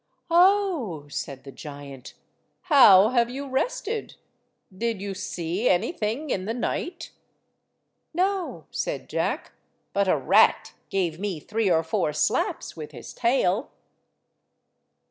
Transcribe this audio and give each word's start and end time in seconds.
"Oh," 0.31 1.05
said 1.09 1.43
the 1.43 1.51
giant, 1.51 2.15
"how 2.61 3.09
have 3.09 3.29
you 3.29 3.47
rested? 3.47 4.15
Did 4.75 4.99
you 4.99 5.13
see 5.13 5.69
anything 5.69 6.31
in 6.31 6.45
the 6.45 6.55
night?" 6.55 7.11
"No," 8.11 8.65
said 8.71 9.07
Jack, 9.07 9.51
"but 9.93 10.07
a 10.07 10.17
rat 10.17 10.73
gave 10.89 11.19
me 11.19 11.39
three 11.39 11.69
or 11.69 11.83
four 11.83 12.13
slaps 12.13 12.75
with 12.75 12.93
his 12.93 13.13
tail." 13.13 13.69